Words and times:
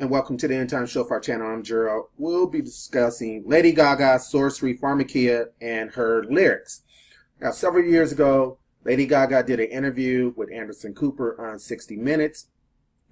and 0.00 0.10
welcome 0.10 0.36
to 0.36 0.48
the 0.48 0.56
End 0.56 0.68
Time 0.68 0.86
Show 0.86 1.04
for 1.04 1.14
our 1.14 1.20
channel. 1.20 1.46
I'm 1.46 1.62
Gerald. 1.62 2.06
We'll 2.18 2.48
be 2.48 2.60
discussing 2.60 3.44
Lady 3.46 3.72
Gaga's 3.72 4.28
Sorcery 4.28 4.76
Pharmakeia 4.76 5.46
and 5.60 5.90
her 5.92 6.24
lyrics. 6.24 6.82
Now, 7.40 7.52
several 7.52 7.84
years 7.84 8.10
ago, 8.10 8.58
Lady 8.84 9.06
Gaga 9.06 9.44
did 9.44 9.60
an 9.60 9.70
interview 9.70 10.32
with 10.36 10.50
Anderson 10.50 10.94
Cooper 10.94 11.40
on 11.40 11.60
60 11.60 11.96
Minutes. 11.96 12.48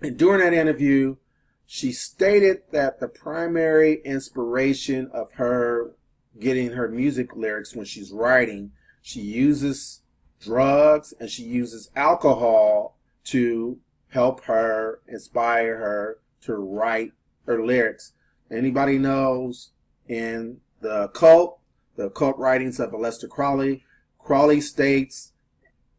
And 0.00 0.16
during 0.16 0.40
that 0.40 0.58
interview, 0.58 1.16
she 1.66 1.92
stated 1.92 2.62
that 2.72 2.98
the 2.98 3.08
primary 3.08 4.02
inspiration 4.04 5.08
of 5.12 5.34
her 5.34 5.92
getting 6.40 6.72
her 6.72 6.88
music 6.88 7.36
lyrics 7.36 7.76
when 7.76 7.84
she's 7.84 8.10
writing, 8.10 8.72
she 9.00 9.20
uses 9.20 10.02
drugs 10.40 11.14
and 11.20 11.30
she 11.30 11.44
uses 11.44 11.90
alcohol 11.94 12.98
to 13.24 13.78
help 14.08 14.44
her, 14.44 15.00
inspire 15.06 15.76
her 15.76 16.18
to 16.42 16.54
write 16.54 17.12
her 17.46 17.64
lyrics. 17.64 18.12
Anybody 18.50 18.98
knows 18.98 19.70
in 20.08 20.58
the 20.80 21.08
cult, 21.08 21.58
the 21.96 22.10
cult 22.10 22.36
writings 22.38 22.78
of 22.80 22.90
Aleister 22.90 23.28
Crowley, 23.28 23.84
Crowley 24.18 24.60
states 24.60 25.32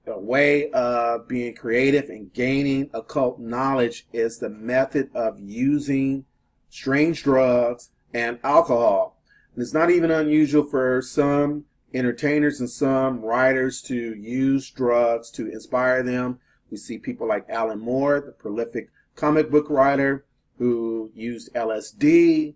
a 0.05 0.19
way 0.19 0.69
of 0.71 1.27
being 1.27 1.55
creative 1.55 2.09
and 2.09 2.33
gaining 2.33 2.89
occult 2.93 3.39
knowledge 3.39 4.07
is 4.11 4.39
the 4.39 4.49
method 4.49 5.09
of 5.13 5.39
using 5.39 6.25
strange 6.69 7.23
drugs 7.23 7.89
and 8.13 8.39
alcohol. 8.43 9.17
And 9.53 9.61
it's 9.61 9.73
not 9.73 9.89
even 9.89 10.11
unusual 10.11 10.63
for 10.63 11.01
some 11.01 11.65
entertainers 11.93 12.59
and 12.59 12.69
some 12.69 13.21
writers 13.21 13.81
to 13.83 13.95
use 13.95 14.69
drugs 14.69 15.29
to 15.31 15.47
inspire 15.49 16.01
them. 16.03 16.39
We 16.71 16.77
see 16.77 16.97
people 16.97 17.27
like 17.27 17.49
Alan 17.49 17.79
Moore, 17.79 18.21
the 18.21 18.31
prolific 18.31 18.89
comic 19.15 19.51
book 19.51 19.69
writer, 19.69 20.25
who 20.57 21.11
used 21.13 21.53
LSD 21.53 22.55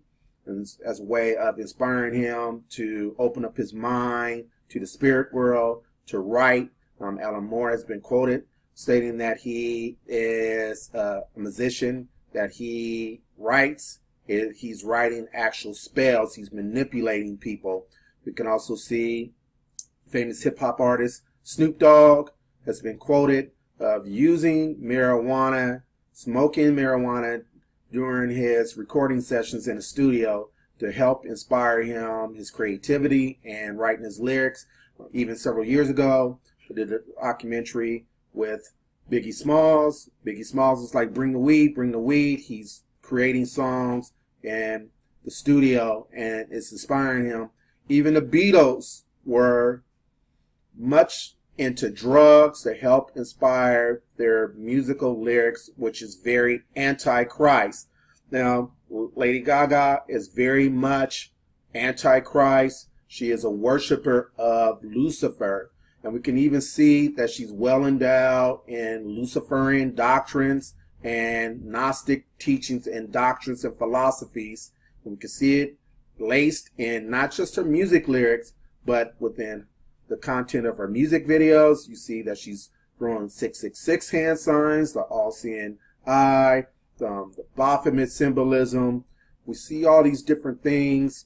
as 0.85 0.99
a 0.99 1.03
way 1.03 1.35
of 1.35 1.59
inspiring 1.59 2.13
him 2.13 2.63
to 2.69 3.15
open 3.19 3.43
up 3.43 3.57
his 3.57 3.73
mind 3.73 4.45
to 4.69 4.79
the 4.79 4.87
spirit 4.87 5.33
world, 5.33 5.83
to 6.07 6.19
write. 6.19 6.69
Um, 6.99 7.19
Alan 7.19 7.43
Moore 7.43 7.71
has 7.71 7.83
been 7.83 8.01
quoted 8.01 8.43
stating 8.73 9.17
that 9.17 9.39
he 9.39 9.97
is 10.07 10.89
a 10.93 11.21
musician, 11.35 12.07
that 12.33 12.51
he 12.51 13.21
writes, 13.37 13.99
he's 14.27 14.83
writing 14.83 15.27
actual 15.33 15.73
spells, 15.73 16.35
he's 16.35 16.51
manipulating 16.51 17.37
people. 17.37 17.87
We 18.25 18.33
can 18.33 18.47
also 18.47 18.75
see 18.75 19.33
famous 20.07 20.43
hip 20.43 20.59
hop 20.59 20.79
artist 20.79 21.23
Snoop 21.47 21.79
Dogg 21.79 22.31
has 22.65 22.81
been 22.81 22.97
quoted 22.97 23.51
of 23.79 24.05
using 24.05 24.75
marijuana, 24.75 25.83
smoking 26.11 26.75
marijuana 26.75 27.45
during 27.91 28.35
his 28.35 28.77
recording 28.77 29.21
sessions 29.21 29.67
in 29.67 29.77
the 29.77 29.81
studio 29.81 30.49
to 30.79 30.91
help 30.91 31.25
inspire 31.25 31.81
him, 31.81 32.35
his 32.35 32.51
creativity, 32.51 33.39
and 33.43 33.79
writing 33.79 34.03
his 34.03 34.19
lyrics. 34.19 34.65
Even 35.13 35.35
several 35.35 35.65
years 35.65 35.89
ago, 35.89 36.39
I 36.69 36.73
did 36.73 36.91
a 36.91 36.99
documentary 37.21 38.05
with 38.33 38.73
Biggie 39.11 39.33
Smalls. 39.33 40.09
Biggie 40.25 40.45
Smalls 40.45 40.81
was 40.81 40.93
like, 40.93 41.13
bring 41.13 41.31
the 41.31 41.39
weed, 41.39 41.75
bring 41.75 41.91
the 41.91 41.99
weed. 41.99 42.41
He's 42.41 42.83
creating 43.01 43.45
songs 43.45 44.11
in 44.43 44.89
the 45.23 45.31
studio 45.31 46.07
and 46.13 46.47
it's 46.51 46.71
inspiring 46.71 47.25
him. 47.25 47.49
Even 47.89 48.13
the 48.13 48.21
Beatles 48.21 49.03
were 49.25 49.83
much 50.77 51.36
into 51.57 51.89
drugs 51.89 52.63
to 52.63 52.73
help 52.73 53.11
inspire 53.15 54.03
their 54.17 54.49
musical 54.55 55.21
lyrics, 55.21 55.69
which 55.75 56.01
is 56.01 56.15
very 56.15 56.61
anti-Christ. 56.75 57.87
Now, 58.31 58.73
Lady 58.89 59.41
Gaga 59.41 60.03
is 60.07 60.27
very 60.27 60.69
much 60.69 61.31
anti-Christ. 61.73 62.89
She 63.07 63.31
is 63.31 63.43
a 63.43 63.49
worshiper 63.49 64.31
of 64.37 64.83
Lucifer. 64.83 65.71
And 66.03 66.13
we 66.13 66.19
can 66.19 66.37
even 66.37 66.61
see 66.61 67.07
that 67.09 67.29
she's 67.29 67.51
well 67.51 67.85
endowed 67.85 68.61
in 68.67 69.07
Luciferian 69.07 69.95
doctrines 69.95 70.75
and 71.03 71.65
Gnostic 71.65 72.25
teachings 72.39 72.87
and 72.87 73.11
doctrines 73.11 73.65
and 73.65 73.75
philosophies. 73.75 74.71
And 75.03 75.13
we 75.13 75.17
can 75.17 75.29
see 75.29 75.59
it 75.61 75.77
laced 76.19 76.69
in 76.77 77.09
not 77.09 77.31
just 77.31 77.55
her 77.55 77.63
music 77.63 78.07
lyrics, 78.07 78.53
but 78.85 79.15
within 79.19 79.65
the 80.07 80.17
content 80.17 80.65
of 80.65 80.77
her 80.77 80.87
music 80.87 81.27
videos. 81.27 81.87
You 81.87 81.95
see 81.95 82.21
that 82.23 82.37
she's 82.37 82.69
throwing 82.97 83.29
666 83.29 84.09
hand 84.09 84.39
signs, 84.39 84.93
the 84.93 85.01
all-seeing 85.01 85.77
eye, 86.05 86.65
um, 87.01 87.33
the 87.35 87.45
Baphomet 87.55 88.11
symbolism. 88.11 89.05
We 89.45 89.55
see 89.55 89.85
all 89.85 90.03
these 90.03 90.23
different 90.23 90.63
things 90.63 91.25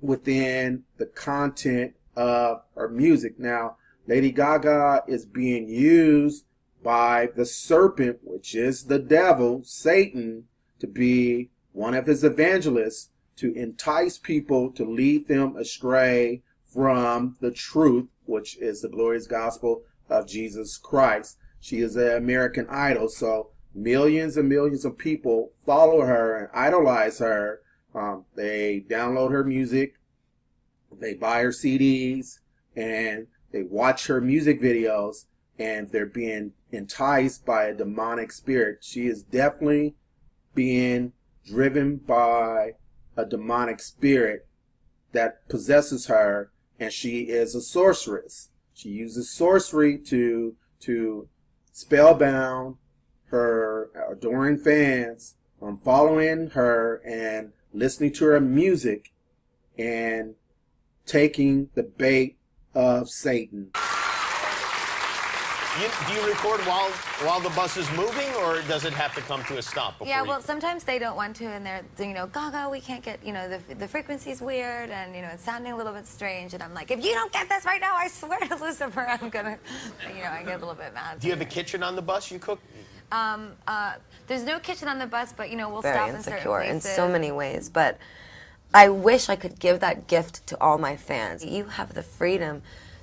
within 0.00 0.84
the 0.96 1.06
content 1.06 1.94
of 2.16 2.62
her 2.74 2.88
music. 2.88 3.38
Now, 3.38 3.76
Lady 4.06 4.32
Gaga 4.32 5.04
is 5.06 5.26
being 5.26 5.68
used 5.68 6.44
by 6.82 7.28
the 7.34 7.44
serpent, 7.44 8.18
which 8.22 8.54
is 8.54 8.84
the 8.84 8.98
devil, 8.98 9.62
Satan, 9.64 10.44
to 10.78 10.86
be 10.86 11.50
one 11.72 11.94
of 11.94 12.06
his 12.06 12.24
evangelists 12.24 13.10
to 13.36 13.52
entice 13.54 14.18
people 14.18 14.70
to 14.72 14.84
lead 14.84 15.28
them 15.28 15.56
astray 15.56 16.42
from 16.78 17.34
the 17.40 17.50
truth, 17.50 18.06
which 18.24 18.56
is 18.58 18.82
the 18.82 18.88
glorious 18.88 19.26
gospel 19.26 19.82
of 20.08 20.28
Jesus 20.28 20.78
Christ. 20.78 21.36
She 21.58 21.78
is 21.78 21.96
an 21.96 22.16
American 22.16 22.68
idol, 22.70 23.08
so 23.08 23.50
millions 23.74 24.36
and 24.36 24.48
millions 24.48 24.84
of 24.84 24.96
people 24.96 25.50
follow 25.66 26.02
her 26.02 26.36
and 26.36 26.48
idolize 26.54 27.18
her. 27.18 27.62
Um, 27.96 28.26
they 28.36 28.84
download 28.88 29.32
her 29.32 29.42
music, 29.42 29.96
they 30.92 31.14
buy 31.14 31.40
her 31.40 31.48
CDs, 31.48 32.38
and 32.76 33.26
they 33.50 33.64
watch 33.64 34.06
her 34.06 34.20
music 34.20 34.62
videos, 34.62 35.24
and 35.58 35.90
they're 35.90 36.06
being 36.06 36.52
enticed 36.70 37.44
by 37.44 37.64
a 37.64 37.74
demonic 37.74 38.30
spirit. 38.30 38.84
She 38.84 39.08
is 39.08 39.24
definitely 39.24 39.96
being 40.54 41.12
driven 41.44 41.96
by 41.96 42.74
a 43.16 43.26
demonic 43.26 43.80
spirit 43.80 44.46
that 45.10 45.48
possesses 45.48 46.06
her 46.06 46.52
and 46.78 46.92
she 46.92 47.22
is 47.22 47.54
a 47.54 47.60
sorceress. 47.60 48.50
She 48.74 48.90
uses 48.90 49.30
sorcery 49.30 49.98
to 49.98 50.56
to 50.80 51.28
spellbound 51.72 52.76
her 53.26 53.90
adoring 54.10 54.58
fans 54.58 55.34
from 55.58 55.76
following 55.76 56.50
her 56.50 57.02
and 57.04 57.52
listening 57.72 58.12
to 58.12 58.24
her 58.26 58.40
music 58.40 59.12
and 59.76 60.34
taking 61.06 61.68
the 61.74 61.82
bait 61.82 62.36
of 62.74 63.08
Satan. 63.08 63.70
You, 65.76 65.88
do 66.08 66.12
you 66.14 66.26
record 66.26 66.60
while 66.62 66.90
while 67.22 67.40
the 67.40 67.50
bus 67.50 67.76
is 67.76 67.88
moving, 67.92 68.28
or 68.36 68.62
does 68.62 68.84
it 68.84 68.92
have 68.94 69.14
to 69.14 69.20
come 69.20 69.44
to 69.44 69.58
a 69.58 69.62
stop? 69.62 69.94
yeah, 70.04 70.22
well, 70.22 70.38
you... 70.38 70.44
sometimes 70.44 70.82
they 70.82 70.98
don't 70.98 71.14
want 71.14 71.36
to, 71.36 71.44
and 71.44 71.64
they're 71.64 71.84
you 72.00 72.14
know, 72.14 72.26
Gaga, 72.26 72.68
we 72.70 72.80
can't 72.80 73.04
get 73.04 73.24
you 73.24 73.32
know 73.32 73.48
the 73.48 73.74
the 73.74 73.86
frequency's 73.86 74.40
weird, 74.40 74.90
and 74.90 75.14
you 75.14 75.22
know 75.22 75.28
it's 75.28 75.44
sounding 75.44 75.72
a 75.72 75.76
little 75.76 75.92
bit 75.92 76.06
strange, 76.06 76.54
and 76.54 76.62
I'm 76.62 76.74
like, 76.74 76.90
if 76.90 77.04
you 77.04 77.12
don't 77.12 77.30
get 77.32 77.48
this 77.48 77.64
right 77.64 77.80
now, 77.80 77.94
I 77.94 78.08
swear 78.08 78.40
to 78.40 78.56
Lucifer, 78.60 79.06
I'm 79.08 79.28
gonna, 79.28 79.58
you 80.08 80.22
know, 80.22 80.30
I 80.30 80.42
get 80.42 80.56
a 80.56 80.58
little 80.58 80.74
bit 80.74 80.94
mad. 80.94 81.20
Do 81.20 81.28
you 81.28 81.32
have 81.32 81.42
a 81.42 81.44
kitchen 81.44 81.82
on 81.82 81.94
the 81.94 82.02
bus? 82.02 82.30
You 82.30 82.38
cook? 82.40 82.60
Um, 83.12 83.52
uh, 83.68 83.94
there's 84.26 84.44
no 84.44 84.58
kitchen 84.58 84.88
on 84.88 84.98
the 84.98 85.06
bus, 85.06 85.32
but 85.36 85.50
you 85.50 85.56
know 85.56 85.68
we'll 85.68 85.82
Very 85.82 85.94
stop 85.94 86.08
insecure 86.08 86.34
in 86.34 86.40
certain 86.40 86.72
places. 86.72 86.86
in 86.86 86.96
so 86.96 87.08
many 87.08 87.30
ways, 87.30 87.68
but. 87.68 87.98
I 88.74 88.90
wish 88.90 89.30
I 89.30 89.36
could 89.36 89.58
give 89.58 89.80
that 89.80 90.08
gift 90.08 90.46
to 90.48 90.60
all 90.60 90.76
my 90.76 90.94
fans. 90.94 91.42
You 91.42 91.64
have 91.64 91.94
the 91.94 92.02
freedom 92.02 92.60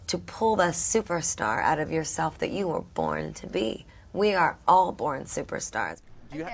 to 0.07 0.17
pull 0.17 0.55
the 0.55 0.66
superstar 0.66 1.61
out 1.61 1.79
of 1.79 1.91
yourself 1.91 2.38
that 2.39 2.51
you 2.51 2.67
were 2.67 2.81
born 2.81 3.33
to 3.35 3.47
be. 3.47 3.85
We 4.13 4.33
are 4.33 4.57
all 4.67 4.91
born 4.91 5.23
superstars. 5.23 6.01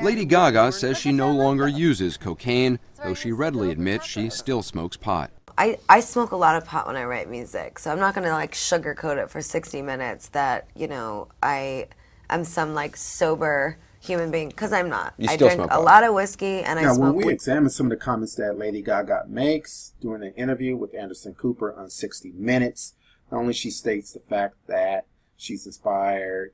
Lady 0.01 0.25
Gaga 0.25 0.71
says 0.71 0.97
she 0.99 1.11
no 1.11 1.31
longer 1.31 1.67
uses 1.67 2.17
cocaine, 2.17 2.79
though 3.03 3.13
she 3.13 3.31
readily 3.31 3.71
admits 3.71 4.05
she 4.05 4.29
still 4.29 4.61
smokes 4.61 4.95
pot. 4.97 5.31
I, 5.57 5.77
I 5.89 5.99
smoke 5.99 6.31
a 6.31 6.37
lot 6.37 6.55
of 6.55 6.65
pot 6.65 6.87
when 6.87 6.95
I 6.95 7.03
write 7.03 7.29
music, 7.29 7.77
so 7.79 7.91
I'm 7.91 7.99
not 7.99 8.13
going 8.15 8.25
to 8.25 8.31
like 8.33 8.53
sugarcoat 8.53 9.21
it 9.21 9.29
for 9.29 9.41
60 9.41 9.81
minutes 9.81 10.29
that, 10.29 10.67
you 10.75 10.87
know, 10.87 11.27
I 11.43 11.87
am 12.29 12.43
some 12.43 12.73
like 12.73 12.95
sober 12.95 13.77
human 13.99 14.31
being 14.31 14.49
because 14.49 14.71
I'm 14.71 14.89
not. 14.89 15.13
You 15.17 15.27
I 15.29 15.35
still 15.35 15.47
drink 15.49 15.59
smoke 15.59 15.71
a 15.71 15.75
pot. 15.75 15.83
lot 15.83 16.03
of 16.03 16.13
whiskey 16.13 16.61
and 16.63 16.79
I 16.79 16.83
Now, 16.83 16.93
smoke 16.93 17.07
when 17.07 17.15
we 17.15 17.25
weed. 17.25 17.33
examine 17.33 17.69
some 17.69 17.87
of 17.87 17.89
the 17.91 17.97
comments 17.97 18.35
that 18.35 18.57
Lady 18.57 18.81
Gaga 18.81 19.25
makes 19.27 19.93
during 19.99 20.23
an 20.23 20.33
interview 20.33 20.75
with 20.77 20.95
Anderson 20.95 21.33
Cooper 21.33 21.73
on 21.77 21.89
60 21.89 22.31
Minutes, 22.35 22.93
not 22.93 23.01
only 23.31 23.53
she 23.53 23.69
states 23.69 24.11
the 24.11 24.19
fact 24.19 24.55
that 24.67 25.05
she's 25.37 25.65
inspired 25.65 26.53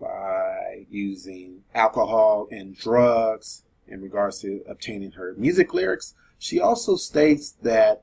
by 0.00 0.86
using 0.88 1.62
alcohol 1.74 2.48
and 2.50 2.76
drugs 2.76 3.62
in 3.86 4.00
regards 4.00 4.40
to 4.40 4.62
obtaining 4.68 5.12
her 5.12 5.34
music 5.36 5.74
lyrics, 5.74 6.14
she 6.38 6.60
also 6.60 6.96
states 6.96 7.54
that 7.62 8.02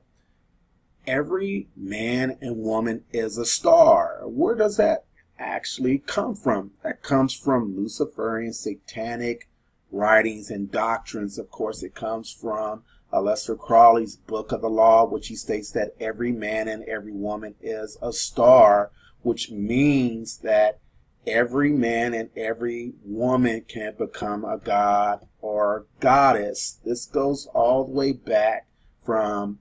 every 1.06 1.68
man 1.74 2.36
and 2.40 2.58
woman 2.58 3.04
is 3.12 3.38
a 3.38 3.46
star. 3.46 4.20
Where 4.24 4.54
does 4.54 4.76
that 4.76 5.04
actually 5.38 5.98
come 5.98 6.34
from? 6.34 6.72
That 6.84 7.02
comes 7.02 7.34
from 7.34 7.76
Luciferian 7.76 8.52
satanic 8.52 9.48
writings 9.90 10.50
and 10.50 10.70
doctrines. 10.70 11.38
Of 11.38 11.50
course, 11.50 11.82
it 11.82 11.94
comes 11.94 12.30
from 12.30 12.82
Uh, 13.12 13.18
Aleister 13.18 13.58
Crowley's 13.58 14.16
Book 14.16 14.52
of 14.52 14.60
the 14.60 14.68
Law, 14.68 15.06
which 15.06 15.28
he 15.28 15.36
states 15.36 15.70
that 15.72 15.94
every 16.00 16.32
man 16.32 16.68
and 16.68 16.84
every 16.84 17.12
woman 17.12 17.54
is 17.60 17.96
a 18.02 18.12
star, 18.12 18.90
which 19.22 19.50
means 19.50 20.38
that 20.38 20.80
every 21.26 21.70
man 21.70 22.14
and 22.14 22.30
every 22.36 22.94
woman 23.04 23.64
can 23.68 23.94
become 23.96 24.44
a 24.44 24.58
god 24.58 25.26
or 25.40 25.86
goddess. 26.00 26.78
This 26.84 27.06
goes 27.06 27.46
all 27.54 27.84
the 27.84 27.92
way 27.92 28.12
back 28.12 28.66
from 29.04 29.58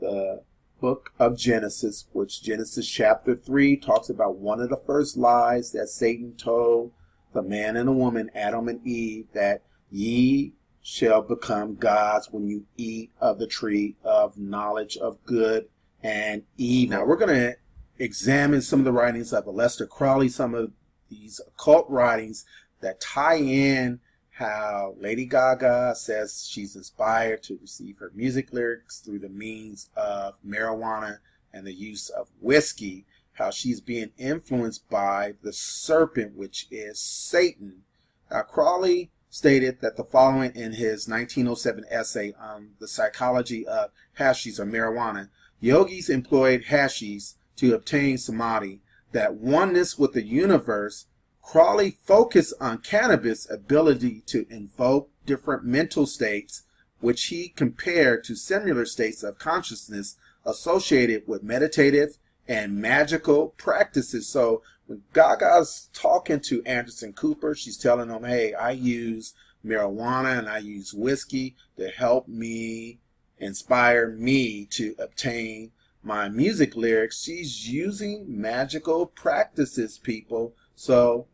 the 0.00 0.42
book 0.80 1.12
of 1.18 1.36
Genesis, 1.36 2.06
which 2.12 2.42
Genesis 2.42 2.88
chapter 2.88 3.34
3 3.34 3.76
talks 3.76 4.08
about 4.08 4.36
one 4.36 4.60
of 4.60 4.70
the 4.70 4.76
first 4.76 5.16
lies 5.16 5.72
that 5.72 5.88
Satan 5.88 6.34
told 6.36 6.92
the 7.32 7.42
man 7.42 7.76
and 7.76 7.88
the 7.88 7.92
woman, 7.92 8.30
Adam 8.34 8.68
and 8.68 8.86
Eve, 8.86 9.26
that 9.34 9.62
ye 9.90 10.54
shall 10.90 11.20
become 11.20 11.74
gods 11.74 12.30
when 12.30 12.48
you 12.48 12.64
eat 12.78 13.10
of 13.20 13.38
the 13.38 13.46
tree 13.46 13.94
of 14.02 14.38
knowledge 14.38 14.96
of 14.96 15.22
good 15.26 15.68
and 16.02 16.42
evil. 16.56 16.96
Now 16.96 17.04
we're 17.04 17.18
going 17.18 17.36
to 17.36 17.56
examine 17.98 18.62
some 18.62 18.78
of 18.78 18.86
the 18.86 18.92
writings 18.92 19.34
of 19.34 19.44
Aleister 19.44 19.86
Crowley, 19.86 20.30
some 20.30 20.54
of 20.54 20.72
these 21.10 21.42
occult 21.46 21.90
writings 21.90 22.46
that 22.80 23.02
tie 23.02 23.36
in 23.36 24.00
how 24.30 24.94
Lady 24.98 25.26
Gaga 25.26 25.94
says 25.94 26.48
she's 26.48 26.74
inspired 26.74 27.42
to 27.42 27.58
receive 27.60 27.98
her 27.98 28.10
music 28.14 28.50
lyrics 28.50 29.00
through 29.00 29.18
the 29.18 29.28
means 29.28 29.90
of 29.94 30.36
marijuana 30.42 31.18
and 31.52 31.66
the 31.66 31.74
use 31.74 32.08
of 32.08 32.28
whiskey, 32.40 33.04
how 33.34 33.50
she's 33.50 33.82
being 33.82 34.12
influenced 34.16 34.88
by 34.88 35.34
the 35.42 35.52
serpent, 35.52 36.34
which 36.34 36.66
is 36.70 36.98
Satan. 36.98 37.82
Now, 38.30 38.40
Crowley 38.40 39.10
stated 39.30 39.80
that 39.80 39.96
the 39.96 40.04
following 40.04 40.52
in 40.54 40.72
his 40.72 41.08
1907 41.08 41.84
essay 41.90 42.32
on 42.40 42.70
the 42.80 42.88
psychology 42.88 43.66
of 43.66 43.90
hashish 44.14 44.58
or 44.58 44.66
marijuana. 44.66 45.28
Yogis 45.60 46.08
employed 46.08 46.64
hashish 46.64 47.32
to 47.56 47.74
obtain 47.74 48.16
samadhi, 48.16 48.80
that 49.12 49.34
oneness 49.34 49.98
with 49.98 50.12
the 50.12 50.22
universe 50.22 51.06
Crowley 51.42 51.96
focused 52.04 52.52
on 52.60 52.78
cannabis' 52.78 53.50
ability 53.50 54.22
to 54.26 54.46
invoke 54.50 55.10
different 55.24 55.64
mental 55.64 56.04
states, 56.04 56.64
which 57.00 57.24
he 57.26 57.48
compared 57.48 58.22
to 58.24 58.34
similar 58.34 58.84
states 58.84 59.22
of 59.22 59.38
consciousness 59.38 60.16
associated 60.44 61.22
with 61.26 61.42
meditative 61.42 62.18
and 62.46 62.76
magical 62.76 63.54
practices. 63.56 64.28
So 64.28 64.62
when 64.88 65.02
Gaga's 65.12 65.90
talking 65.92 66.40
to 66.40 66.64
Anderson 66.64 67.12
Cooper, 67.12 67.54
she's 67.54 67.76
telling 67.76 68.08
him, 68.08 68.24
hey, 68.24 68.54
I 68.54 68.70
use 68.70 69.34
marijuana 69.64 70.38
and 70.38 70.48
I 70.48 70.58
use 70.58 70.94
whiskey 70.94 71.56
to 71.76 71.88
help 71.88 72.26
me 72.26 72.98
inspire 73.38 74.08
me 74.10 74.64
to 74.70 74.94
obtain 74.98 75.72
my 76.02 76.30
music 76.30 76.74
lyrics. 76.74 77.22
She's 77.22 77.68
using 77.68 78.24
magical 78.28 79.04
practices, 79.04 79.98
people. 79.98 80.54
So 80.74 81.26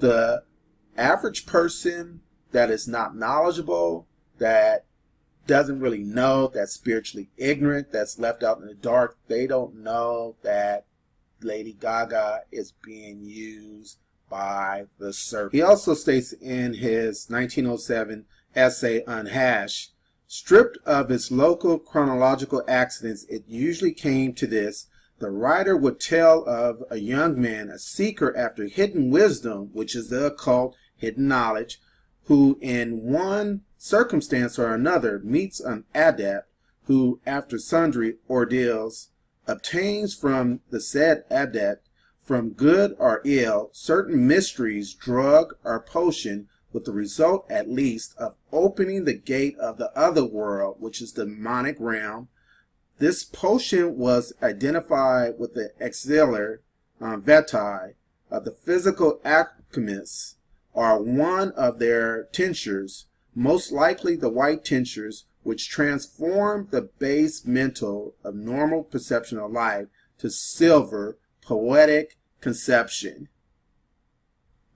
the 0.00 0.42
average 0.96 1.46
person 1.46 2.22
that 2.50 2.68
is 2.68 2.88
not 2.88 3.14
knowledgeable, 3.16 4.08
that 4.38 4.86
doesn't 5.46 5.78
really 5.78 6.02
know, 6.02 6.48
that's 6.48 6.72
spiritually 6.72 7.30
ignorant, 7.36 7.92
that's 7.92 8.18
left 8.18 8.42
out 8.42 8.58
in 8.58 8.66
the 8.66 8.74
dark, 8.74 9.18
they 9.28 9.46
don't 9.46 9.76
know 9.76 10.34
that 10.42 10.84
Lady 11.42 11.72
Gaga 11.72 12.42
is 12.50 12.72
being 12.72 13.24
used 13.24 13.98
by 14.28 14.84
the 14.98 15.12
serpent. 15.12 15.54
He 15.54 15.62
also 15.62 15.94
states 15.94 16.32
in 16.32 16.74
his 16.74 17.26
1907 17.28 18.24
essay 18.54 19.04
Unhashed, 19.06 19.92
stripped 20.26 20.78
of 20.84 21.10
its 21.10 21.30
local 21.30 21.78
chronological 21.78 22.62
accidents, 22.66 23.24
it 23.28 23.44
usually 23.46 23.92
came 23.92 24.32
to 24.34 24.46
this 24.46 24.88
the 25.18 25.30
writer 25.30 25.76
would 25.76 25.98
tell 25.98 26.44
of 26.46 26.82
a 26.90 26.98
young 26.98 27.40
man, 27.40 27.70
a 27.70 27.78
seeker 27.78 28.36
after 28.36 28.66
hidden 28.66 29.10
wisdom, 29.10 29.70
which 29.72 29.96
is 29.96 30.10
the 30.10 30.26
occult, 30.26 30.76
hidden 30.94 31.26
knowledge, 31.26 31.80
who 32.24 32.58
in 32.60 33.02
one 33.02 33.62
circumstance 33.78 34.58
or 34.58 34.74
another 34.74 35.18
meets 35.20 35.58
an 35.58 35.84
adept 35.94 36.50
who, 36.84 37.20
after 37.26 37.58
sundry 37.58 38.16
ordeals, 38.28 39.08
obtains 39.46 40.14
from 40.14 40.60
the 40.70 40.80
said 40.80 41.24
adept, 41.30 41.88
from 42.20 42.50
good 42.50 42.96
or 42.98 43.22
ill, 43.24 43.70
certain 43.72 44.26
mysteries, 44.26 44.94
drug 44.94 45.54
or 45.64 45.80
potion, 45.80 46.48
with 46.72 46.84
the 46.84 46.92
result 46.92 47.50
at 47.50 47.70
least 47.70 48.14
of 48.18 48.34
opening 48.52 49.04
the 49.04 49.14
gate 49.14 49.56
of 49.58 49.78
the 49.78 49.90
other 49.98 50.24
world, 50.24 50.76
which 50.78 51.00
is 51.00 51.12
the 51.12 51.24
demonic 51.24 51.76
realm, 51.78 52.28
this 52.98 53.24
potion 53.24 53.96
was 53.96 54.32
identified 54.42 55.38
with 55.38 55.54
the 55.54 55.70
elixir 55.80 56.62
um, 57.00 57.22
vitae 57.22 57.94
of 58.30 58.44
the 58.44 58.50
physical 58.50 59.20
alchemists 59.24 60.36
or 60.72 61.02
one 61.02 61.52
of 61.52 61.78
their 61.78 62.24
tinctures, 62.32 63.06
most 63.34 63.72
likely 63.72 64.16
the 64.16 64.28
white 64.28 64.64
tinctures, 64.64 65.24
which 65.46 65.68
transformed 65.68 66.72
the 66.72 66.82
base 66.98 67.46
mental 67.46 68.16
of 68.24 68.34
normal 68.34 68.82
perception 68.82 69.38
of 69.38 69.52
life 69.52 69.86
to 70.18 70.28
silver 70.28 71.16
poetic 71.40 72.18
conception. 72.40 73.28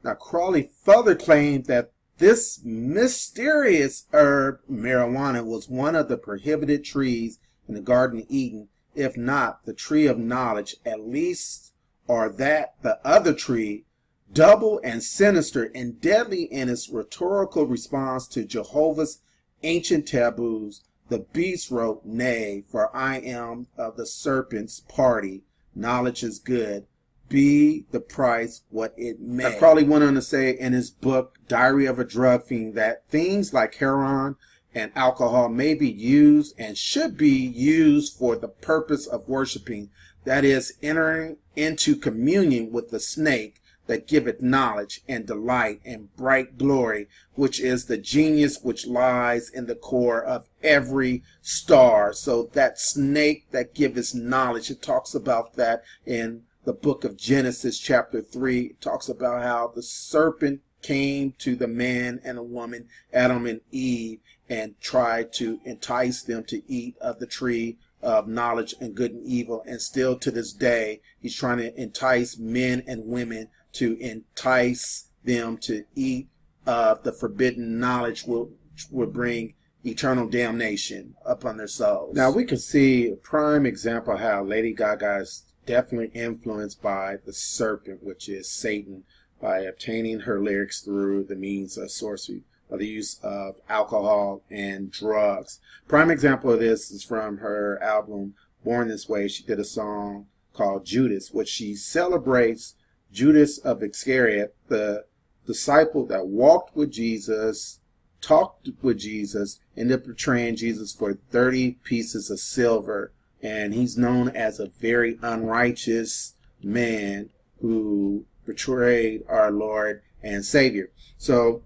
Now, 0.04 0.14
Crowley 0.14 0.70
further 0.84 1.16
claimed 1.16 1.64
that 1.64 1.90
this 2.18 2.60
mysterious 2.62 4.04
herb, 4.12 4.60
marijuana, 4.70 5.44
was 5.44 5.68
one 5.68 5.96
of 5.96 6.06
the 6.06 6.16
prohibited 6.16 6.84
trees 6.84 7.40
in 7.66 7.74
the 7.74 7.80
Garden 7.80 8.20
of 8.20 8.26
Eden, 8.28 8.68
if 8.94 9.16
not 9.16 9.64
the 9.64 9.74
tree 9.74 10.06
of 10.06 10.18
knowledge, 10.18 10.76
at 10.86 11.00
least, 11.00 11.72
or 12.06 12.28
that 12.28 12.74
the 12.82 13.00
other 13.04 13.34
tree, 13.34 13.86
double 14.32 14.80
and 14.84 15.02
sinister 15.02 15.72
and 15.74 16.00
deadly 16.00 16.44
in 16.44 16.68
its 16.68 16.88
rhetorical 16.88 17.66
response 17.66 18.28
to 18.28 18.44
Jehovah's 18.44 19.18
ancient 19.62 20.06
taboos, 20.06 20.82
the 21.08 21.26
beast 21.32 21.70
wrote, 21.70 22.04
Nay, 22.04 22.62
for 22.70 22.94
I 22.94 23.18
am 23.18 23.66
of 23.76 23.96
the 23.96 24.06
serpent's 24.06 24.80
party. 24.80 25.42
Knowledge 25.74 26.22
is 26.22 26.38
good. 26.38 26.86
Be 27.28 27.86
the 27.90 28.00
price 28.00 28.62
what 28.70 28.94
it 28.96 29.20
may. 29.20 29.46
I 29.46 29.58
probably 29.58 29.84
went 29.84 30.04
on 30.04 30.14
to 30.14 30.22
say 30.22 30.50
in 30.50 30.72
his 30.72 30.90
book, 30.90 31.38
Diary 31.48 31.86
of 31.86 31.98
a 31.98 32.04
Drug 32.04 32.44
Fiend, 32.44 32.74
that 32.74 33.08
things 33.08 33.52
like 33.52 33.76
heroin 33.76 34.36
and 34.74 34.92
alcohol 34.94 35.48
may 35.48 35.74
be 35.74 35.90
used 35.90 36.54
and 36.58 36.76
should 36.76 37.16
be 37.16 37.30
used 37.30 38.16
for 38.16 38.36
the 38.36 38.48
purpose 38.48 39.06
of 39.06 39.28
worshiping, 39.28 39.90
that 40.24 40.44
is, 40.44 40.74
entering 40.82 41.36
into 41.56 41.96
communion 41.96 42.70
with 42.72 42.90
the 42.90 43.00
snake 43.00 43.59
that 43.86 44.06
giveth 44.06 44.40
knowledge 44.40 45.00
and 45.08 45.26
delight 45.26 45.80
and 45.84 46.14
bright 46.16 46.56
glory, 46.56 47.08
which 47.34 47.60
is 47.60 47.86
the 47.86 47.98
genius 47.98 48.60
which 48.62 48.86
lies 48.86 49.50
in 49.50 49.66
the 49.66 49.74
core 49.74 50.22
of 50.22 50.46
every 50.62 51.22
star. 51.42 52.12
So 52.12 52.50
that 52.52 52.78
snake 52.78 53.50
that 53.50 53.74
giveth 53.74 54.14
knowledge, 54.14 54.70
it 54.70 54.82
talks 54.82 55.14
about 55.14 55.54
that 55.56 55.82
in 56.06 56.42
the 56.64 56.72
book 56.72 57.04
of 57.04 57.16
Genesis, 57.16 57.78
chapter 57.78 58.20
3. 58.22 58.60
It 58.60 58.80
talks 58.80 59.08
about 59.08 59.42
how 59.42 59.72
the 59.74 59.82
serpent 59.82 60.60
came 60.82 61.34
to 61.38 61.56
the 61.56 61.68
man 61.68 62.20
and 62.24 62.38
a 62.38 62.42
woman, 62.42 62.88
Adam 63.12 63.46
and 63.46 63.60
Eve, 63.70 64.20
and 64.48 64.80
tried 64.80 65.32
to 65.32 65.60
entice 65.64 66.22
them 66.22 66.44
to 66.44 66.62
eat 66.68 66.96
of 67.00 67.18
the 67.18 67.26
tree 67.26 67.76
of 68.02 68.26
knowledge 68.26 68.74
and 68.80 68.94
good 68.94 69.12
and 69.12 69.26
evil. 69.26 69.62
And 69.66 69.80
still 69.80 70.16
to 70.18 70.30
this 70.30 70.52
day, 70.52 71.00
he's 71.20 71.36
trying 71.36 71.58
to 71.58 71.74
entice 71.80 72.38
men 72.38 72.82
and 72.86 73.06
women 73.06 73.48
to 73.72 73.96
entice 74.00 75.08
them 75.24 75.56
to 75.58 75.84
eat 75.94 76.28
of 76.66 77.02
the 77.02 77.12
forbidden 77.12 77.78
knowledge 77.78 78.24
which 78.24 78.86
will 78.90 79.06
bring 79.06 79.54
eternal 79.84 80.28
damnation 80.28 81.14
upon 81.24 81.56
their 81.56 81.66
souls. 81.66 82.14
Now 82.14 82.30
we 82.30 82.44
can 82.44 82.58
see 82.58 83.10
a 83.10 83.16
prime 83.16 83.64
example 83.66 84.16
how 84.16 84.44
Lady 84.44 84.74
Gaga 84.74 85.20
is 85.20 85.44
definitely 85.66 86.10
influenced 86.20 86.82
by 86.82 87.16
the 87.24 87.32
serpent, 87.32 88.02
which 88.02 88.28
is 88.28 88.50
Satan, 88.50 89.04
by 89.40 89.60
obtaining 89.60 90.20
her 90.20 90.40
lyrics 90.40 90.80
through 90.80 91.24
the 91.24 91.36
means 91.36 91.78
of 91.78 91.90
sorcery 91.90 92.42
of 92.70 92.78
the 92.78 92.86
use 92.86 93.18
of 93.22 93.56
alcohol 93.68 94.42
and 94.50 94.92
drugs. 94.92 95.60
Prime 95.88 96.10
example 96.10 96.52
of 96.52 96.60
this 96.60 96.90
is 96.90 97.02
from 97.02 97.38
her 97.38 97.82
album 97.82 98.34
Born 98.64 98.88
This 98.88 99.08
Way. 99.08 99.28
She 99.28 99.42
did 99.42 99.58
a 99.58 99.64
song 99.64 100.26
called 100.52 100.84
Judas, 100.84 101.32
which 101.32 101.48
she 101.48 101.74
celebrates 101.74 102.74
Judas 103.12 103.58
of 103.58 103.82
Iscariot, 103.82 104.54
the 104.68 105.04
disciple 105.46 106.06
that 106.06 106.26
walked 106.26 106.76
with 106.76 106.90
Jesus, 106.90 107.80
talked 108.20 108.68
with 108.82 108.98
Jesus, 108.98 109.60
ended 109.76 110.00
up 110.00 110.06
betraying 110.06 110.56
Jesus 110.56 110.92
for 110.92 111.14
30 111.14 111.72
pieces 111.82 112.30
of 112.30 112.38
silver. 112.38 113.12
And 113.42 113.72
he's 113.72 113.96
known 113.96 114.28
as 114.28 114.60
a 114.60 114.68
very 114.68 115.18
unrighteous 115.22 116.34
man 116.62 117.30
who 117.60 118.26
betrayed 118.44 119.24
our 119.28 119.50
Lord 119.50 120.02
and 120.22 120.44
Savior. 120.44 120.90
So 121.16 121.62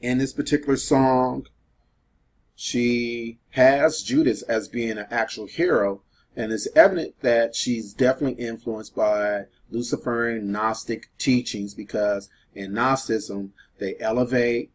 in 0.00 0.18
this 0.18 0.32
particular 0.32 0.76
song, 0.76 1.46
she 2.54 3.38
has 3.50 4.02
Judas 4.02 4.42
as 4.42 4.68
being 4.68 4.98
an 4.98 5.06
actual 5.10 5.46
hero, 5.46 6.02
and 6.38 6.52
it's 6.52 6.68
evident 6.76 7.20
that 7.20 7.56
she's 7.56 7.92
definitely 7.92 8.44
influenced 8.44 8.94
by 8.94 9.46
Luciferian 9.70 10.52
Gnostic 10.52 11.10
teachings 11.18 11.74
because 11.74 12.30
in 12.54 12.72
Gnosticism, 12.72 13.52
they 13.80 13.96
elevate 13.98 14.70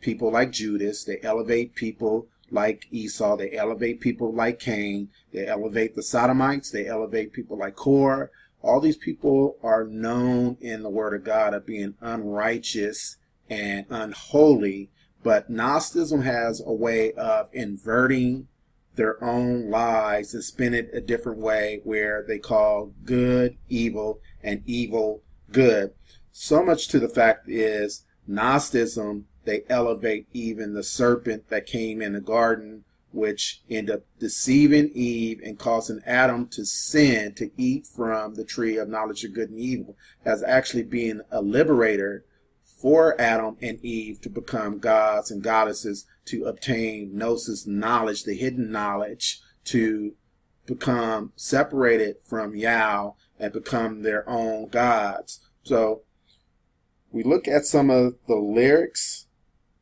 people 0.00 0.30
like 0.30 0.52
Judas, 0.52 1.04
they 1.04 1.18
elevate 1.22 1.74
people 1.74 2.26
like 2.50 2.86
Esau, 2.90 3.38
they 3.38 3.56
elevate 3.56 4.00
people 4.00 4.34
like 4.34 4.58
Cain, 4.60 5.08
they 5.32 5.46
elevate 5.46 5.94
the 5.94 6.02
Sodomites, 6.02 6.70
they 6.70 6.86
elevate 6.86 7.32
people 7.32 7.56
like 7.56 7.74
Korah. 7.74 8.28
All 8.60 8.78
these 8.78 8.98
people 8.98 9.56
are 9.62 9.84
known 9.84 10.58
in 10.60 10.82
the 10.82 10.90
Word 10.90 11.14
of 11.14 11.24
God 11.24 11.54
of 11.54 11.64
being 11.64 11.94
unrighteous 12.02 13.16
and 13.48 13.86
unholy, 13.88 14.90
but 15.22 15.48
Gnosticism 15.48 16.20
has 16.20 16.60
a 16.60 16.72
way 16.72 17.12
of 17.12 17.48
inverting 17.54 18.48
their 18.98 19.22
own 19.24 19.70
lives 19.70 20.34
and 20.34 20.44
spin 20.44 20.74
it 20.74 20.90
a 20.92 21.00
different 21.00 21.38
way 21.38 21.80
where 21.84 22.22
they 22.26 22.38
call 22.38 22.92
good 23.04 23.56
evil 23.70 24.20
and 24.42 24.62
evil 24.66 25.22
good. 25.50 25.92
So 26.32 26.62
much 26.62 26.88
to 26.88 26.98
the 27.00 27.08
fact 27.08 27.48
is 27.48 28.04
Gnosticism, 28.26 29.26
they 29.44 29.62
elevate 29.70 30.26
even 30.34 30.74
the 30.74 30.82
serpent 30.82 31.48
that 31.48 31.64
came 31.64 32.02
in 32.02 32.12
the 32.12 32.20
garden, 32.20 32.84
which 33.12 33.62
ended 33.70 33.94
up 33.96 34.02
deceiving 34.18 34.90
Eve 34.92 35.40
and 35.42 35.58
causing 35.58 36.02
Adam 36.04 36.46
to 36.48 36.66
sin 36.66 37.32
to 37.34 37.50
eat 37.56 37.86
from 37.86 38.34
the 38.34 38.44
tree 38.44 38.76
of 38.76 38.88
knowledge 38.88 39.24
of 39.24 39.32
good 39.32 39.48
and 39.48 39.58
evil 39.58 39.96
as 40.24 40.42
actually 40.42 40.82
being 40.82 41.22
a 41.30 41.40
liberator 41.40 42.24
for 42.80 43.20
Adam 43.20 43.56
and 43.60 43.84
Eve 43.84 44.20
to 44.20 44.30
become 44.30 44.78
gods 44.78 45.30
and 45.30 45.42
goddesses 45.42 46.06
to 46.26 46.44
obtain 46.44 47.16
gnosis 47.16 47.66
knowledge, 47.66 48.24
the 48.24 48.36
hidden 48.36 48.70
knowledge, 48.70 49.40
to 49.64 50.14
become 50.66 51.32
separated 51.34 52.16
from 52.22 52.54
Yao 52.54 53.16
and 53.38 53.52
become 53.52 54.02
their 54.02 54.28
own 54.28 54.68
gods. 54.68 55.40
So 55.62 56.02
we 57.10 57.22
look 57.22 57.48
at 57.48 57.64
some 57.64 57.90
of 57.90 58.14
the 58.26 58.36
lyrics 58.36 59.26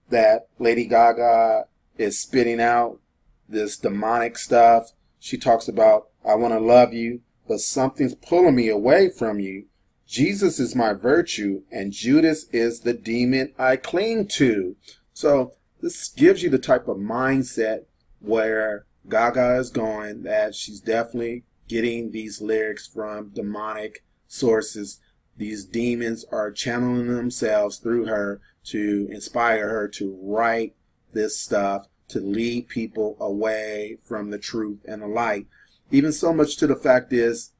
that 0.08 0.48
Lady 0.58 0.86
Gaga 0.86 1.64
is 1.98 2.18
spitting 2.18 2.60
out, 2.60 3.00
this 3.48 3.76
demonic 3.76 4.38
stuff. 4.38 4.92
She 5.18 5.36
talks 5.36 5.68
about, 5.68 6.08
I 6.24 6.34
want 6.34 6.54
to 6.54 6.60
love 6.60 6.92
you, 6.92 7.20
but 7.48 7.60
something's 7.60 8.14
pulling 8.14 8.54
me 8.54 8.68
away 8.68 9.08
from 9.08 9.40
you. 9.40 9.66
Jesus 10.06 10.60
is 10.60 10.74
my 10.74 10.92
virtue, 10.92 11.62
and 11.70 11.92
Judas 11.92 12.46
is 12.52 12.80
the 12.80 12.94
demon 12.94 13.52
I 13.58 13.76
cling 13.76 14.28
to. 14.28 14.76
So 15.12 15.52
this 15.80 16.08
gives 16.08 16.42
you 16.42 16.50
the 16.50 16.58
type 16.58 16.86
of 16.88 16.96
mindset 16.96 17.86
where 18.20 18.86
Gaga 19.08 19.56
is 19.56 19.70
going, 19.70 20.22
that 20.22 20.54
she's 20.54 20.80
definitely 20.80 21.44
getting 21.68 22.12
these 22.12 22.40
lyrics 22.40 22.86
from 22.86 23.30
demonic 23.30 24.04
sources. 24.28 25.00
These 25.36 25.64
demons 25.64 26.24
are 26.30 26.50
channeling 26.52 27.08
themselves 27.08 27.78
through 27.78 28.06
her 28.06 28.40
to 28.66 29.08
inspire 29.10 29.68
her 29.68 29.88
to 29.88 30.18
write 30.22 30.74
this 31.12 31.38
stuff, 31.38 31.88
to 32.08 32.20
lead 32.20 32.68
people 32.68 33.16
away 33.18 33.98
from 34.04 34.30
the 34.30 34.38
truth 34.38 34.84
and 34.86 35.02
the 35.02 35.08
light. 35.08 35.46
Even 35.90 36.12
so 36.12 36.32
much 36.32 36.56
to 36.56 36.66
the 36.66 36.76
fact 36.76 37.12
is, 37.12 37.52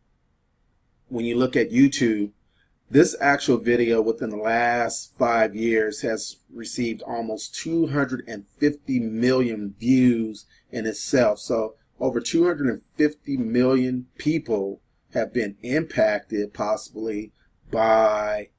when 1.09 1.25
you 1.25 1.37
look 1.37 1.55
at 1.55 1.71
YouTube, 1.71 2.31
this 2.89 3.17
actual 3.21 3.59
video 3.59 4.01
within 4.01 4.31
the 4.31 4.37
last 4.37 5.17
five 5.19 5.57
years 5.57 6.03
has 6.03 6.37
received 6.53 7.03
almost 7.03 7.55
250 7.57 9.01
million 9.01 9.75
views 9.79 10.47
in 10.71 10.87
itself. 10.87 11.41
So 11.41 11.75
over 11.99 12.21
250 12.21 13.37
million 13.37 14.07
people 14.19 14.81
have 15.15 15.33
been 15.33 15.57
impacted 15.63 16.55
possibly 16.55 17.33
by 17.71 18.51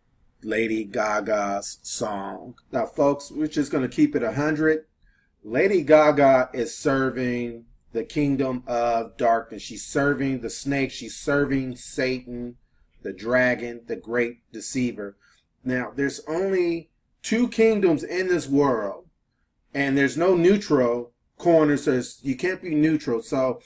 Lady 0.43 0.83
Gaga's 0.83 1.79
song. 1.81 2.55
Now, 2.71 2.85
folks, 2.85 3.31
we're 3.31 3.47
just 3.47 3.71
going 3.71 3.87
to 3.87 3.95
keep 3.95 4.15
it 4.15 4.23
100. 4.23 4.85
Lady 5.43 5.81
Gaga 5.81 6.49
is 6.53 6.75
serving 6.75 7.65
the 7.93 8.03
kingdom 8.03 8.63
of 8.67 9.15
darkness. 9.17 9.61
She's 9.61 9.85
serving 9.85 10.41
the 10.41 10.49
snake. 10.49 10.91
She's 10.91 11.15
serving 11.15 11.77
Satan 11.77 12.57
the 13.07 13.13
dragon, 13.13 13.79
the 13.87 13.95
great 13.95 14.39
deceiver. 14.51 15.15
Now, 15.63 15.93
there's 15.95 16.19
only 16.27 16.89
two 17.23 17.47
kingdoms 17.47 18.03
in 18.03 18.27
this 18.27 18.49
world, 18.49 19.05
and 19.73 19.97
there's 19.97 20.17
no 20.17 20.35
neutral 20.35 21.13
corner, 21.37 21.77
so 21.77 22.01
you 22.21 22.35
can't 22.35 22.61
be 22.61 22.75
neutral. 22.75 23.21
So 23.21 23.61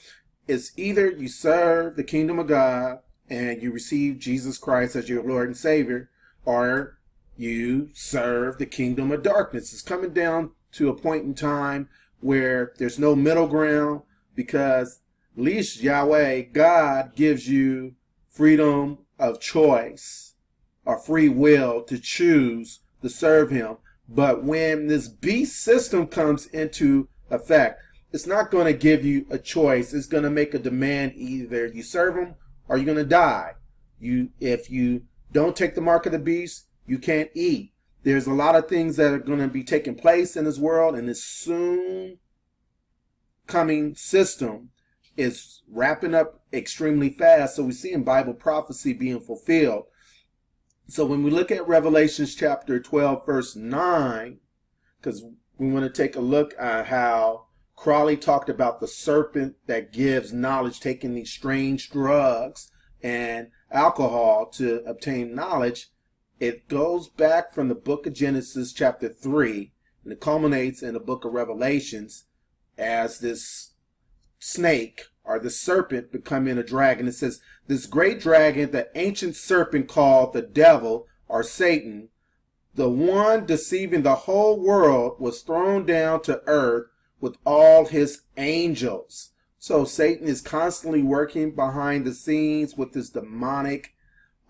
it's 0.46 0.70
either 0.76 1.10
you 1.10 1.26
serve 1.26 1.96
the 1.96 2.04
kingdom 2.04 2.38
of 2.38 2.46
God 2.46 3.00
and 3.28 3.60
you 3.60 3.72
receive 3.72 4.20
Jesus 4.20 4.58
Christ 4.58 4.94
as 4.94 5.08
your 5.08 5.24
Lord 5.24 5.48
and 5.48 5.56
Savior, 5.56 6.08
or 6.44 6.98
you 7.36 7.90
serve 7.94 8.58
the 8.58 8.66
kingdom 8.66 9.10
of 9.10 9.24
darkness. 9.24 9.72
It's 9.72 9.82
coming 9.82 10.12
down 10.12 10.52
to 10.72 10.88
a 10.88 10.96
point 10.96 11.24
in 11.24 11.34
time 11.34 11.88
where 12.20 12.74
there's 12.78 12.98
no 12.98 13.16
middle 13.16 13.48
ground 13.48 14.02
because 14.36 15.00
least 15.34 15.80
Yahweh, 15.80 16.42
God, 16.52 17.16
gives 17.16 17.48
you 17.48 17.94
freedom 18.28 18.98
of 19.18 19.40
choice 19.40 20.34
or 20.84 20.98
free 20.98 21.28
will 21.28 21.82
to 21.84 21.98
choose 21.98 22.80
to 23.02 23.08
serve 23.08 23.50
him. 23.50 23.76
But 24.08 24.44
when 24.44 24.88
this 24.88 25.08
beast 25.08 25.60
system 25.60 26.06
comes 26.06 26.46
into 26.46 27.08
effect, 27.30 27.82
it's 28.12 28.26
not 28.26 28.50
going 28.50 28.66
to 28.66 28.72
give 28.72 29.04
you 29.04 29.26
a 29.30 29.38
choice. 29.38 29.94
It's 29.94 30.06
going 30.06 30.24
to 30.24 30.30
make 30.30 30.54
a 30.54 30.58
demand 30.58 31.12
either 31.16 31.66
you 31.66 31.82
serve 31.82 32.16
him 32.16 32.34
or 32.68 32.76
you're 32.76 32.84
going 32.84 32.98
to 32.98 33.04
die. 33.04 33.52
You, 33.98 34.30
if 34.40 34.70
you 34.70 35.04
don't 35.32 35.56
take 35.56 35.74
the 35.74 35.80
mark 35.80 36.04
of 36.06 36.12
the 36.12 36.18
beast, 36.18 36.66
you 36.86 36.98
can't 36.98 37.30
eat. 37.34 37.72
There's 38.02 38.26
a 38.26 38.34
lot 38.34 38.56
of 38.56 38.68
things 38.68 38.96
that 38.96 39.12
are 39.12 39.18
going 39.18 39.38
to 39.38 39.48
be 39.48 39.62
taking 39.62 39.94
place 39.94 40.36
in 40.36 40.44
this 40.44 40.58
world 40.58 40.96
and 40.96 41.08
this 41.08 41.24
soon 41.24 42.18
coming 43.46 43.94
system 43.94 44.70
is 45.16 45.62
wrapping 45.68 46.14
up 46.14 46.42
extremely 46.52 47.10
fast. 47.10 47.56
So 47.56 47.64
we 47.64 47.72
see 47.72 47.92
in 47.92 48.04
Bible 48.04 48.34
prophecy 48.34 48.92
being 48.92 49.20
fulfilled. 49.20 49.84
So 50.88 51.06
when 51.06 51.22
we 51.22 51.30
look 51.30 51.50
at 51.50 51.66
Revelations 51.66 52.34
chapter 52.34 52.80
12, 52.80 53.24
verse 53.24 53.56
9, 53.56 54.38
because 55.00 55.24
we 55.58 55.70
want 55.70 55.84
to 55.84 56.02
take 56.02 56.16
a 56.16 56.20
look 56.20 56.54
at 56.58 56.86
how 56.86 57.46
Crowley 57.76 58.16
talked 58.16 58.48
about 58.48 58.80
the 58.80 58.88
serpent 58.88 59.56
that 59.66 59.92
gives 59.92 60.32
knowledge, 60.32 60.80
taking 60.80 61.14
these 61.14 61.30
strange 61.30 61.90
drugs 61.90 62.70
and 63.02 63.48
alcohol 63.70 64.46
to 64.46 64.82
obtain 64.84 65.34
knowledge. 65.34 65.88
It 66.38 66.68
goes 66.68 67.08
back 67.08 67.52
from 67.52 67.68
the 67.68 67.74
book 67.74 68.06
of 68.06 68.12
Genesis, 68.12 68.72
chapter 68.72 69.08
3, 69.08 69.72
and 70.04 70.12
it 70.12 70.20
culminates 70.20 70.82
in 70.82 70.94
the 70.94 71.00
book 71.00 71.24
of 71.24 71.32
Revelations 71.32 72.24
as 72.78 73.18
this 73.20 73.71
snake 74.42 75.02
or 75.24 75.38
the 75.38 75.50
serpent 75.50 76.10
becoming 76.10 76.58
a 76.58 76.64
dragon. 76.64 77.06
It 77.06 77.12
says, 77.12 77.40
This 77.68 77.86
great 77.86 78.20
dragon, 78.20 78.72
the 78.72 78.88
ancient 78.96 79.36
serpent 79.36 79.88
called 79.88 80.32
the 80.32 80.42
devil 80.42 81.06
or 81.28 81.42
Satan, 81.42 82.08
the 82.74 82.88
one 82.88 83.46
deceiving 83.46 84.02
the 84.02 84.14
whole 84.14 84.60
world, 84.60 85.16
was 85.20 85.42
thrown 85.42 85.86
down 85.86 86.22
to 86.22 86.42
earth 86.46 86.88
with 87.20 87.36
all 87.46 87.86
his 87.86 88.22
angels. 88.36 89.30
So 89.58 89.84
Satan 89.84 90.26
is 90.26 90.40
constantly 90.40 91.02
working 91.02 91.54
behind 91.54 92.04
the 92.04 92.14
scenes 92.14 92.76
with 92.76 92.94
his 92.94 93.10
demonic 93.10 93.94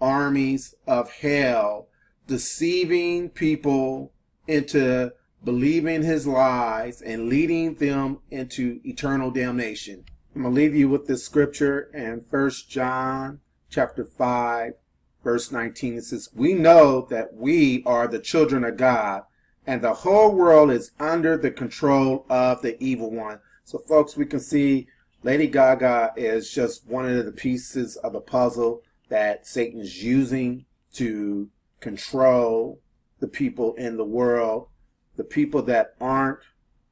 armies 0.01 0.75
of 0.87 1.11
hell, 1.11 1.89
deceiving 2.27 3.29
people 3.29 4.13
into 4.49 5.13
believing 5.45 6.03
his 6.03 6.27
lies 6.27 7.03
and 7.03 7.29
leading 7.29 7.75
them 7.75 8.19
into 8.31 8.81
eternal 8.85 9.31
damnation. 9.31 10.05
I'm 10.35 10.43
going 10.43 10.55
to 10.55 10.61
leave 10.61 10.75
you 10.75 10.89
with 10.89 11.07
this 11.07 11.25
scripture 11.25 11.91
in 11.93 12.23
First 12.23 12.71
John 12.71 13.41
chapter 13.69 14.05
5 14.05 14.75
verse 15.23 15.53
19. 15.53 15.95
It 15.95 16.05
says, 16.05 16.29
"We 16.35 16.55
know 16.55 17.07
that 17.11 17.35
we 17.35 17.83
are 17.87 18.07
the 18.07 18.19
children 18.19 18.65
of 18.65 18.77
God, 18.77 19.23
and 19.67 19.83
the 19.83 19.95
whole 19.95 20.35
world 20.35 20.71
is 20.71 20.93
under 20.99 21.37
the 21.37 21.51
control 21.51 22.27
of 22.29 22.63
the 22.63 22.83
evil 22.83 23.11
one." 23.11 23.41
So 23.65 23.79
folks, 23.79 24.17
we 24.17 24.27
can 24.27 24.41
see 24.41 24.89
Lady 25.23 25.47
Gaga 25.47 26.15
is 26.17 26.51
just 26.51 26.87
one 26.89 27.07
of 27.07 27.25
the 27.25 27.33
pieces 27.33 27.97
of 27.97 28.13
the 28.13 28.21
puzzle 28.21 28.83
that 29.09 29.47
Satan's 29.47 30.03
using 30.03 30.65
to 30.95 31.49
control 31.81 32.81
the 33.21 33.29
people 33.29 33.75
in 33.75 33.97
the 33.97 34.05
world 34.05 34.69
the 35.17 35.25
people 35.25 35.63
that 35.63 35.95
aren't 36.01 36.41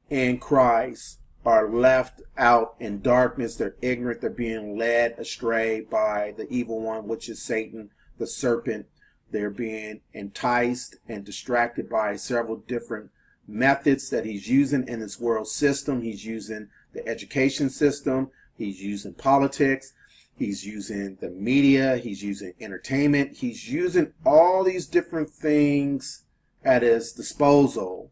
in 0.09 0.37
Christ 0.37 1.19
are 1.45 1.69
left 1.69 2.21
out 2.37 2.75
in 2.79 3.01
darkness. 3.01 3.55
They're 3.55 3.75
ignorant. 3.81 4.21
They're 4.21 4.29
being 4.29 4.77
led 4.77 5.15
astray 5.17 5.81
by 5.81 6.33
the 6.37 6.47
evil 6.49 6.81
one, 6.81 7.07
which 7.07 7.29
is 7.29 7.41
Satan, 7.41 7.89
the 8.19 8.27
serpent. 8.27 8.85
They're 9.31 9.49
being 9.49 10.01
enticed 10.13 10.97
and 11.07 11.23
distracted 11.23 11.89
by 11.89 12.15
several 12.17 12.57
different 12.57 13.09
methods 13.47 14.09
that 14.09 14.25
he's 14.25 14.49
using 14.49 14.87
in 14.87 14.99
this 14.99 15.19
world 15.19 15.47
system. 15.47 16.01
He's 16.01 16.25
using 16.25 16.69
the 16.93 17.07
education 17.07 17.69
system. 17.69 18.29
He's 18.57 18.81
using 18.81 19.13
politics. 19.13 19.93
He's 20.37 20.65
using 20.65 21.17
the 21.21 21.29
media. 21.29 21.97
He's 21.97 22.23
using 22.23 22.53
entertainment. 22.59 23.37
He's 23.37 23.69
using 23.69 24.13
all 24.25 24.63
these 24.63 24.87
different 24.87 25.29
things 25.29 26.23
at 26.63 26.83
his 26.83 27.13
disposal 27.13 28.11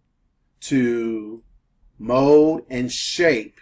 to 0.62 1.44
mold 1.98 2.62
and 2.70 2.92
shape 2.92 3.60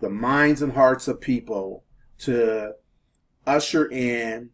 the 0.00 0.10
minds 0.10 0.60
and 0.60 0.72
hearts 0.72 1.08
of 1.08 1.20
people 1.20 1.84
to 2.18 2.74
usher 3.46 3.86
in 3.90 4.50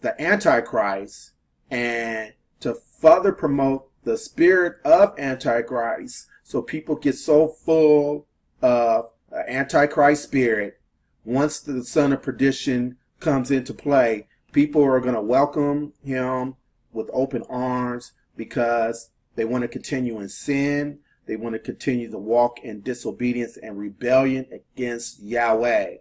the 0.00 0.20
Antichrist 0.20 1.32
and 1.70 2.32
to 2.60 2.74
further 2.74 3.32
promote 3.32 3.88
the 4.04 4.18
spirit 4.18 4.74
of 4.84 5.18
Antichrist 5.18 6.26
so 6.42 6.60
people 6.60 6.96
get 6.96 7.14
so 7.14 7.48
full 7.48 8.26
of 8.60 9.10
Antichrist 9.48 10.24
spirit. 10.24 10.80
Once 11.24 11.60
the 11.60 11.84
son 11.84 12.12
of 12.12 12.22
perdition 12.22 12.96
comes 13.20 13.50
into 13.50 13.72
play, 13.72 14.26
people 14.52 14.82
are 14.84 15.00
going 15.00 15.14
to 15.14 15.20
welcome 15.20 15.92
him 16.04 16.56
with 16.92 17.08
open 17.12 17.42
arms 17.48 18.12
because 18.36 19.10
they 19.36 19.44
want 19.44 19.62
to 19.62 19.68
continue 19.68 20.18
in 20.20 20.28
sin. 20.28 20.98
They 21.26 21.36
want 21.36 21.54
to 21.54 21.58
continue 21.58 22.10
to 22.10 22.18
walk 22.18 22.60
in 22.62 22.80
disobedience 22.80 23.56
and 23.56 23.78
rebellion 23.78 24.46
against 24.52 25.22
Yahweh. 25.22 25.96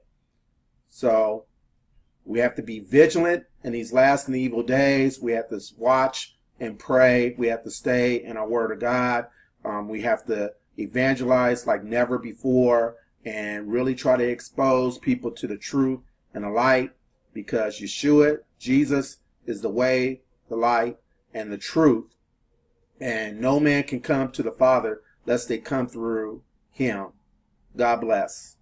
So 0.88 1.46
we 2.26 2.40
have 2.40 2.56
to 2.56 2.64
be 2.64 2.80
vigilant 2.80 3.46
in 3.64 3.74
these 3.74 3.94
last 3.94 4.28
and 4.28 4.36
evil 4.36 4.64
days. 4.64 5.20
We 5.22 5.34
have 5.34 5.50
to 5.50 5.60
watch 5.78 6.36
and 6.60 6.78
pray. 6.78 7.36
We 7.38 7.48
have 7.48 7.64
to 7.64 7.72
stay 7.72 8.24
in 8.24 8.38
our 8.38 8.48
word 8.48 8.72
of 8.72 8.80
God. 8.80 9.28
Um, 9.64 9.88
we 9.88 10.02
have 10.02 10.26
to 10.26 10.54
evangelize 10.78 11.68
like 11.68 11.84
never 11.84 12.18
before 12.18 12.96
and 13.26 13.72
really 13.72 13.96
try 13.96 14.18
to 14.18 14.28
expose 14.28 14.98
people 14.98 15.32
to 15.32 15.48
the 15.48 15.58
truth 15.58 16.02
and 16.34 16.44
the 16.44 16.50
light 16.50 16.92
because 17.34 17.80
Yeshua, 17.80 18.40
Jesus, 18.60 19.18
is 19.46 19.62
the 19.62 19.70
way, 19.70 20.22
the 20.50 20.56
light, 20.56 20.98
and 21.34 21.52
the 21.52 21.58
truth. 21.58 22.16
And 23.02 23.42
no 23.42 23.60
man 23.60 23.84
can 23.84 24.00
come 24.00 24.32
to 24.32 24.44
the 24.44 24.52
Father 24.52 25.02
lest 25.26 25.48
they 25.50 25.58
come 25.58 25.88
through 25.88 26.44
him. 26.70 27.08
God 27.76 28.02
bless. 28.02 28.58